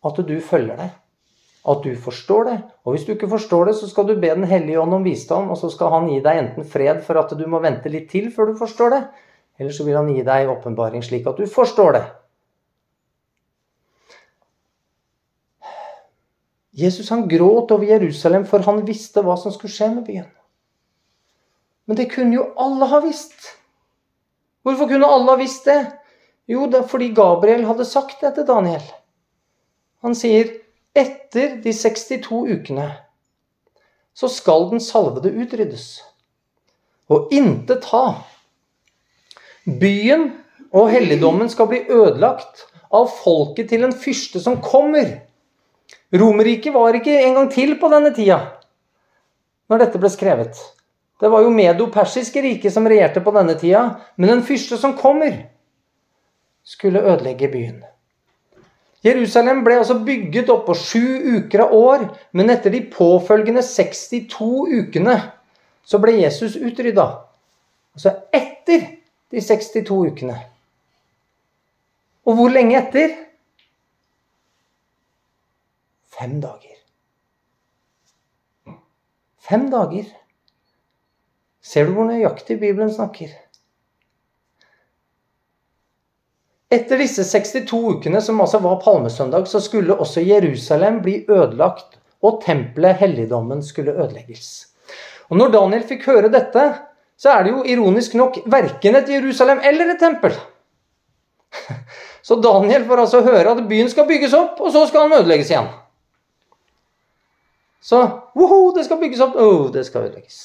[0.08, 0.89] at du følger det.
[1.62, 2.56] At du forstår det.
[2.86, 5.52] Og hvis du ikke forstår det, så skal du be Den hellige ånd om visdom,
[5.54, 8.32] og så skal han gi deg enten fred for at du må vente litt til
[8.34, 9.02] før du forstår det,
[9.60, 12.04] eller så vil han gi deg åpenbaring slik at du forstår det.
[16.82, 20.30] Jesus han gråt over Jerusalem, for han visste hva som skulle skje med byen.
[21.86, 23.52] Men det kunne jo alle ha visst.
[24.63, 25.82] Hvorfor kunne alle ha visst det?
[26.50, 28.84] Jo, det er fordi Gabriel hadde sagt det til Daniel.
[30.06, 30.50] Han sier
[30.97, 32.89] etter de 62 ukene
[34.13, 36.01] så skal den salvede utryddes.
[37.12, 38.06] Og intet ha.
[39.65, 40.27] Byen
[40.71, 45.21] og helligdommen skal bli ødelagt av folket til en fyrste som kommer.
[46.12, 48.41] Romerriket var ikke engang til på denne tida
[49.71, 50.58] når dette ble skrevet.
[51.21, 53.86] Det var jo medo-persiske riket som regjerte på denne tida.
[54.19, 55.38] Men den fyrste som kommer,
[56.67, 57.80] skulle ødelegge byen.
[59.01, 62.03] Jerusalem ble altså bygget opp på sju uker av år,
[62.37, 64.49] men etter de påfølgende 62
[64.83, 65.17] ukene
[65.87, 67.07] så ble Jesus utrydda.
[67.97, 68.85] Altså etter
[69.33, 70.37] de 62 ukene.
[72.29, 73.15] Og hvor lenge etter?
[76.13, 76.77] Fem dager.
[79.41, 80.05] Fem dager.
[81.65, 83.33] Ser du hvor nøyaktig Bibelen snakker?
[86.71, 92.39] Etter disse 62 ukene, som altså var palmesøndag, så skulle også Jerusalem bli ødelagt, og
[92.45, 94.67] tempelet, helligdommen, skulle ødelegges.
[95.29, 96.63] Og når Daniel fikk høre dette,
[97.17, 100.38] så er det jo ironisk nok verken et Jerusalem eller et tempel.
[102.21, 105.49] Så Daniel får altså høre at byen skal bygges opp, og så skal han ødelegges
[105.49, 105.71] igjen.
[107.81, 108.03] Så
[108.38, 110.43] woho, det skal bygges opp, oh, det skal ødelegges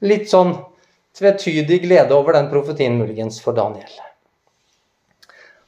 [0.00, 0.54] litt sånn
[1.16, 3.90] tvetydig glede over den profetien muligens for Daniel.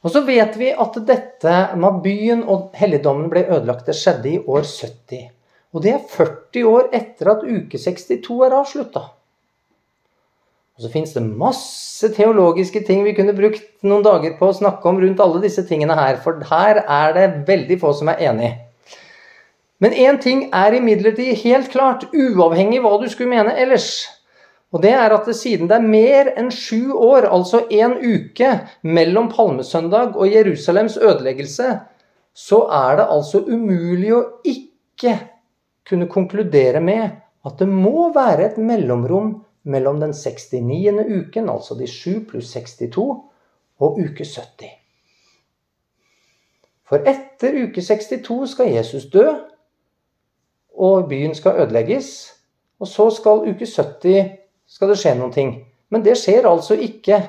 [0.02, 4.32] Og så vet vi at dette med at byen og helligdommen ble ødelagt, det skjedde
[4.32, 5.28] i år 70.
[5.72, 9.04] Og det er 40 år etter at uke 62 er avslutta.
[10.72, 14.88] Og så fins det masse teologiske ting vi kunne brukt noen dager på å snakke
[14.88, 18.50] om rundt alle disse tingene her, for her er det veldig få som er enig.
[19.82, 24.06] Men én ting er imidlertid helt klart, uavhengig hva du skulle mene ellers.
[24.72, 28.52] Og det er at siden det er mer enn sju år, altså en uke,
[28.82, 31.74] mellom palmesøndag og Jerusalems ødeleggelse,
[32.32, 35.18] så er det altså umulig å ikke
[35.88, 37.10] kunne konkludere med
[37.44, 39.34] at det må være et mellomrom
[39.68, 41.04] mellom den 69.
[41.04, 43.08] uken, altså de 7 pluss 62,
[43.82, 44.72] og uke 70.
[46.88, 49.26] For etter uke 62 skal Jesus dø,
[50.72, 52.32] og byen skal ødelegges.
[52.80, 54.41] Og så skal uke 70
[54.72, 55.54] skal det skje noen ting.
[55.92, 57.20] Men det skjer altså ikke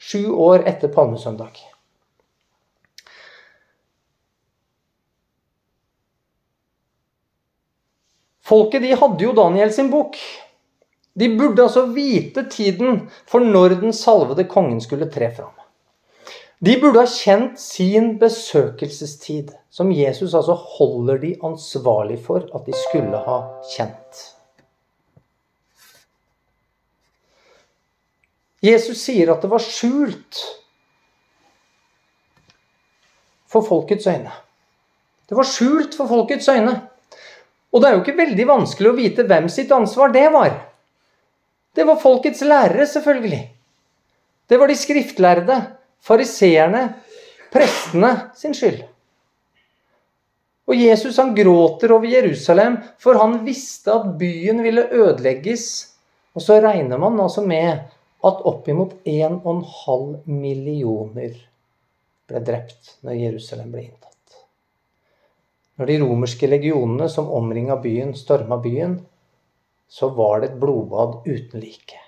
[0.00, 1.58] sju år etter palmesøndag.
[8.46, 10.16] Folket de hadde jo Daniel sin bok.
[11.16, 15.52] De burde altså vite tiden for når den salvede kongen skulle tre fram.
[16.64, 22.76] De burde ha kjent sin besøkelsestid, som Jesus altså holder de ansvarlig for at de
[22.86, 23.36] skulle ha
[23.74, 24.22] kjent.
[28.66, 30.42] Jesus sier at det var skjult
[33.50, 34.32] for folkets øyne.
[35.26, 36.74] Det var skjult for folkets øyne.
[37.72, 40.54] Og det er jo ikke veldig vanskelig å vite hvem sitt ansvar det var.
[41.76, 43.42] Det var folkets lærere, selvfølgelig.
[44.48, 45.56] Det var de skriftlærde,
[46.00, 46.82] fariseerne,
[47.52, 48.84] prestene sin skyld.
[50.66, 55.66] Og Jesus han gråter over Jerusalem, for han visste at byen ville ødelegges.
[56.34, 57.84] Og så regner man altså med
[58.26, 61.36] at oppimot 1,5 millioner
[62.26, 64.40] ble drept når Jerusalem ble inntatt.
[65.76, 68.98] Når de romerske legionene som omringa byen, storma byen,
[69.86, 72.00] så var det et blodbad uten like.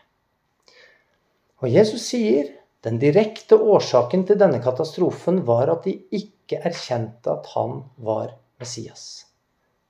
[1.62, 2.50] Og Jesus sier
[2.86, 9.26] den direkte årsaken til denne katastrofen var at de ikke erkjente at han var Messias.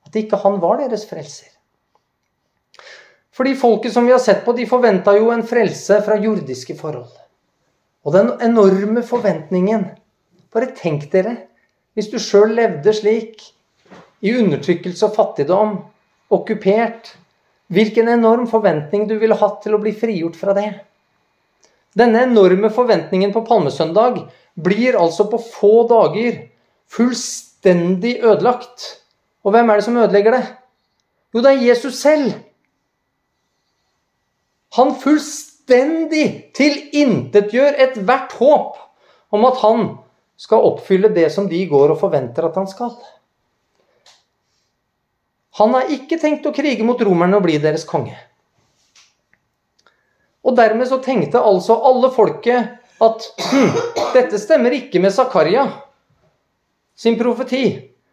[0.08, 1.57] At ikke han var deres frelser.
[3.39, 7.12] Fordi folket som vi har sett på, de forventa jo en frelse fra jordiske forhold.
[8.03, 9.91] Og den enorme forventningen
[10.49, 11.34] Bare tenk dere,
[11.93, 13.43] hvis du sjøl levde slik,
[14.24, 15.74] i undertrykkelse og fattigdom,
[16.32, 17.11] okkupert,
[17.68, 20.70] hvilken enorm forventning du ville hatt til å bli frigjort fra det.
[21.99, 24.22] Denne enorme forventningen på palmesøndag
[24.57, 26.41] blir altså på få dager
[26.89, 28.89] fullstendig ødelagt.
[29.45, 30.45] Og hvem er det som ødelegger det?
[31.36, 32.32] Jo, det er Jesus selv.
[34.78, 38.78] Han fullstendig tilintetgjør ethvert håp
[39.34, 39.88] om at han
[40.38, 42.94] skal oppfylle det som de går og forventer at han skal.
[45.58, 48.14] Han har ikke tenkt å krige mot romerne og bli deres konge.
[50.46, 53.74] Og dermed så tenkte altså alle folket at hm,
[54.14, 55.66] dette stemmer ikke med Zakaria
[56.98, 57.64] sin profeti.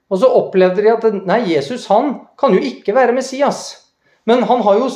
[0.10, 3.90] Og så opplevde de at nei, Jesus han kan jo ikke være Messias.
[4.26, 4.90] Men han har jo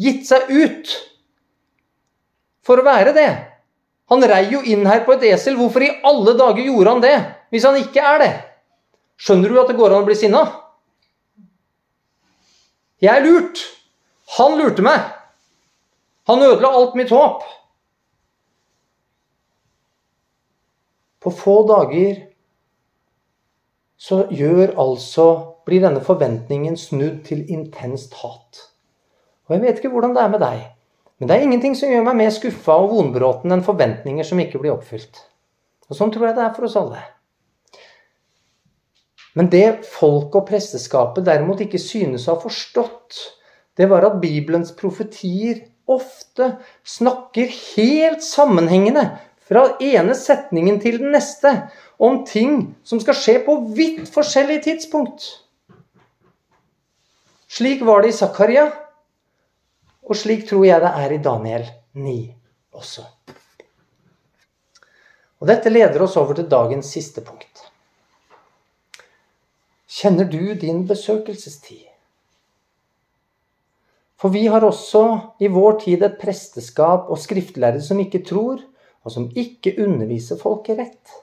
[0.00, 0.94] gitt seg ut
[2.64, 3.30] for å være det.
[4.12, 5.56] Han rei jo inn her på et esel.
[5.58, 7.14] Hvorfor i alle dager gjorde han det,
[7.54, 8.32] hvis han ikke er det?
[9.20, 10.44] Skjønner du at det går an å bli sinna?
[13.02, 13.60] Jeg er lurt.
[14.38, 15.02] Han lurte meg.
[16.28, 17.44] Han ødela alt mitt håp.
[21.24, 22.22] På få dager
[24.00, 25.26] så gjør altså
[25.64, 28.73] blir denne forventningen snudd til intenst hat.
[29.44, 30.62] Og jeg vet ikke hvordan det er med deg,
[31.18, 34.60] men det er ingenting som gjør meg mer skuffa og vonbråten enn forventninger som ikke
[34.62, 35.20] blir oppfylt.
[35.90, 37.02] Og sånn tror jeg det er for oss alle.
[39.34, 43.20] Men det folk og presteskapet derimot ikke synes å ha forstått,
[43.74, 46.54] det var at Bibelens profetier ofte
[46.86, 49.08] snakker helt sammenhengende
[49.44, 51.50] fra ene setningen til den neste
[52.00, 55.26] om ting som skal skje på vidt forskjellige tidspunkt.
[57.54, 58.70] Slik var det i Zakaria,
[60.04, 62.18] og slik tror jeg det er i Daniel 9
[62.76, 63.04] også.
[65.40, 67.64] Og Dette leder oss over til dagens siste punkt.
[69.94, 71.84] Kjenner du din besøkelsestid?
[74.20, 75.02] For vi har også
[75.44, 78.62] i vår tid et presteskap og skriftlærere som ikke tror,
[79.04, 81.16] og som ikke underviser folket rett.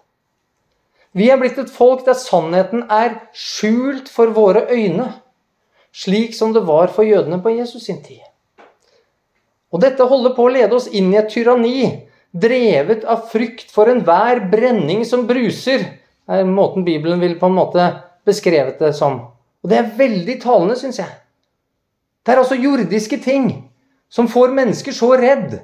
[1.17, 5.09] Vi er blitt et folk der sannheten er skjult for våre øyne,
[5.91, 8.21] slik som det var for jødene på Jesus sin tid.
[9.71, 11.87] Og dette holder på å lede oss inn i et tyranni,
[12.31, 15.83] drevet av frykt for enhver brenning som bruser.
[16.31, 17.87] Er måten Bibelen vil på en måte
[18.27, 19.19] beskrevet det som.
[19.61, 21.11] Og det er veldig talende, syns jeg.
[22.21, 23.51] Det er altså jordiske ting
[24.11, 25.61] som får mennesker så redd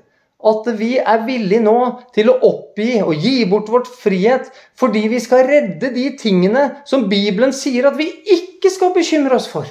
[0.47, 1.77] at vi er villige nå
[2.13, 7.07] til å oppgi og gi bort vårt frihet fordi vi skal redde de tingene som
[7.09, 9.65] Bibelen sier at vi ikke skal bekymre oss for.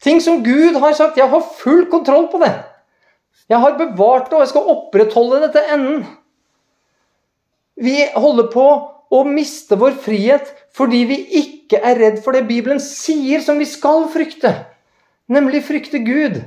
[0.00, 2.64] Ting som Gud har sagt 'Jeg har full kontroll på det'.
[3.48, 6.06] Jeg har bevart det, og jeg skal opprettholde det til enden.
[7.76, 8.66] Vi holder på
[9.10, 13.66] å miste vår frihet fordi vi ikke er redd for det Bibelen sier som vi
[13.66, 14.52] skal frykte.
[15.28, 16.42] Nemlig frykte Gud.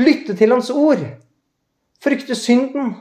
[0.00, 1.02] Lytte til Hans ord.
[2.00, 2.94] Frykte synden.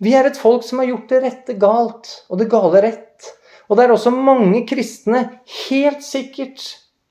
[0.00, 3.30] Vi er et folk som har gjort det rette galt, og det gale rett.
[3.68, 5.22] Og det er også mange kristne,
[5.68, 6.62] helt sikkert,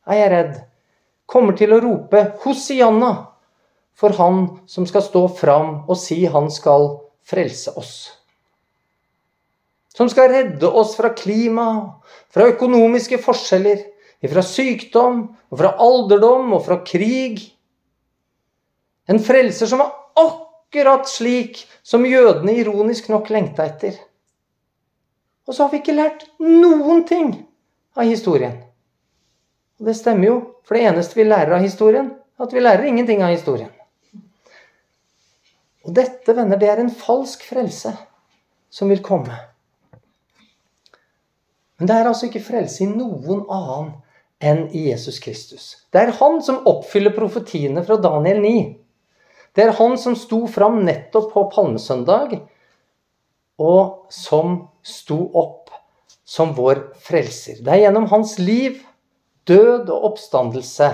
[0.09, 0.59] er jeg redd,
[1.25, 3.13] kommer til å rope Hosianna
[3.95, 6.89] for han som skal stå fram og si han skal
[7.25, 7.95] frelse oss.
[9.95, 11.67] Som skal redde oss fra klima,
[12.29, 13.85] fra økonomiske forskjeller,
[14.25, 17.39] fra sykdom, og fra alderdom og fra krig.
[19.07, 23.95] En frelser som var akkurat slik som jødene ironisk nok lengta etter.
[25.45, 27.31] Og så har vi ikke lært noen ting
[27.95, 28.57] av historien.
[29.79, 32.87] Og det stemmer jo, for det eneste vi lærer av historien, er at vi lærer
[32.89, 33.71] ingenting av historien.
[35.85, 37.91] Og dette, venner, det er en falsk frelse
[38.73, 39.35] som vil komme.
[41.77, 43.93] Men det er altså ikke frelse i noen annen
[44.45, 45.67] enn i Jesus Kristus.
[45.91, 48.55] Det er han som oppfyller profetiene fra Daniel 9.
[49.55, 52.39] Det er han som sto fram nettopp på palmesøndag,
[53.61, 55.71] og som sto opp
[56.27, 57.61] som vår frelser.
[57.63, 58.81] Det er gjennom hans liv,
[59.49, 60.89] død og oppstandelse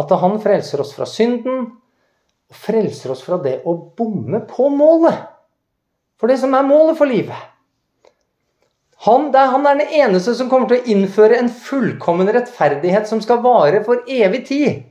[0.00, 1.62] at han frelser oss fra synden
[2.50, 5.16] og frelser oss fra det å bomme på målet.
[6.20, 7.48] For det som er målet for livet.
[9.06, 13.22] Han, er, han er den eneste som kommer til å innføre en fullkommen rettferdighet som
[13.24, 14.82] skal vare for evig tid.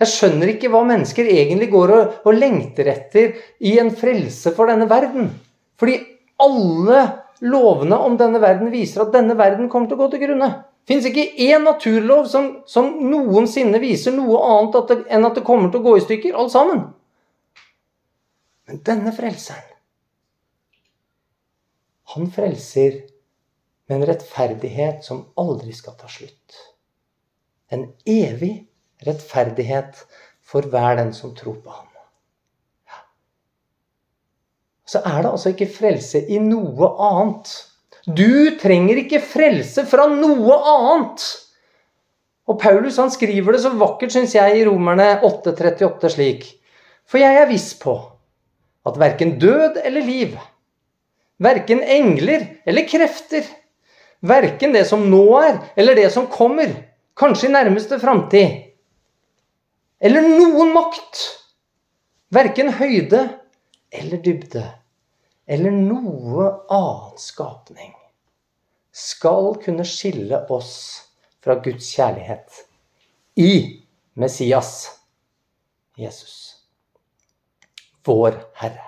[0.00, 4.68] Jeg skjønner ikke hva mennesker egentlig går og, og lengter etter i en frelse for
[4.68, 5.30] denne verden.
[5.80, 5.96] Fordi
[6.40, 7.02] alle
[7.40, 10.50] lovene om denne verden viser at denne verden kommer til å gå til grunne.
[10.90, 15.44] Fins ikke én naturlov som, som, noensinne viser noe annet at det, enn at det
[15.46, 16.80] kommer til å gå i stykker, alt sammen.
[18.66, 19.68] Men denne frelseren,
[22.10, 23.04] han frelser
[23.86, 26.58] med en rettferdighet som aldri skal ta slutt.
[27.70, 28.56] En evig
[29.06, 30.02] rettferdighet
[30.42, 31.86] for hver den som tror på ham
[34.90, 37.50] så er det altså ikke frelse i noe annet.
[38.06, 41.24] Du trenger ikke frelse fra noe annet.
[42.48, 46.46] Og Paulus han skriver det så vakkert, syns jeg, i Romerne 8,38 slik.
[47.06, 47.94] For jeg er viss på
[48.88, 50.36] at verken død eller liv,
[51.42, 53.44] verken engler eller krefter,
[54.24, 56.72] verken det som nå er, eller det som kommer,
[57.18, 58.56] kanskje i nærmeste framtid,
[60.00, 61.20] eller noen makt,
[62.32, 63.26] verken høyde
[63.92, 64.64] eller dybde,
[65.50, 67.94] eller noe annen skapning
[68.94, 70.74] skal kunne skille oss
[71.42, 72.60] fra Guds kjærlighet
[73.34, 73.52] i
[74.14, 74.90] Messias,
[75.98, 76.36] Jesus,
[78.06, 78.84] vår Herre.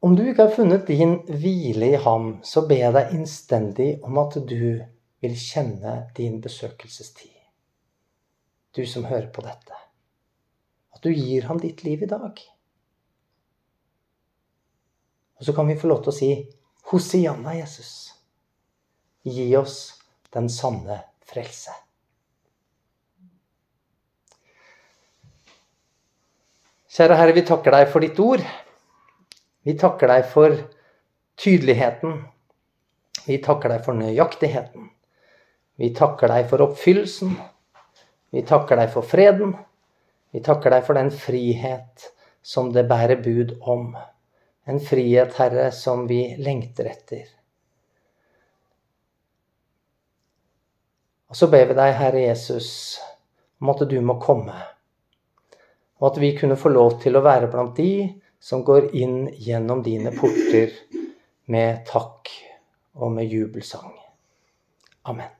[0.00, 4.22] Om du ikke har funnet din hvile i ham, så ber jeg deg innstendig om
[4.24, 4.80] at du
[5.20, 7.34] vil kjenne din besøkelsestid.
[8.72, 9.87] Du som hører på dette.
[10.98, 12.40] At du gir ham ditt liv i dag.
[15.38, 16.30] Og så kan vi få lov til å si
[16.90, 18.16] Hosianna, Jesus.
[19.22, 19.76] Gi oss
[20.34, 21.70] den sanne frelse.
[26.90, 28.42] Kjære Herre, vi takker deg for ditt ord.
[29.62, 30.56] Vi takker deg for
[31.38, 32.18] tydeligheten.
[33.28, 34.90] Vi takker deg for nøyaktigheten.
[35.78, 37.38] Vi takker deg for oppfyllelsen.
[38.34, 39.54] Vi takker deg for freden.
[40.34, 42.10] Vi takker deg for den frihet
[42.44, 43.92] som det bærer bud om.
[44.68, 47.28] En frihet, Herre, som vi lengter etter.
[51.28, 52.70] Og så ber vi deg, Herre Jesus,
[53.60, 54.56] om at du må komme.
[56.00, 58.06] Og at vi kunne få lov til å være blant de
[58.40, 60.76] som går inn gjennom dine porter
[61.52, 62.30] med takk
[63.00, 63.92] og med jubelsang.
[65.08, 65.37] Amen.